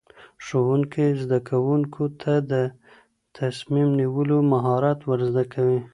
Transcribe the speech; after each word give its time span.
ښوونکی 0.45 1.05
زدهکوونکو 1.21 2.03
ته 2.21 2.33
د 2.51 2.53
تصمیم 3.37 3.89
نیولو 3.99 4.37
مهارت 4.51 4.99
ورزده 5.09 5.43
کوي. 5.53 5.79